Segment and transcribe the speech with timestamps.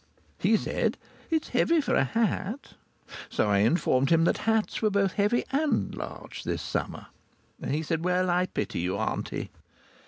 [0.39, 0.97] He said:
[1.29, 2.73] "It's heavy for a hat."
[3.29, 7.05] So I informed him that hats were both heavy and large this summer.
[7.63, 9.51] He said, "Well, I pity you, auntie!"